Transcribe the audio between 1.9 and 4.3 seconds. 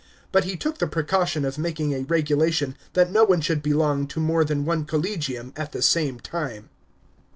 a regulation that no one should belong to